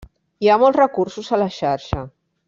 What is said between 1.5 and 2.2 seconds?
xarxa.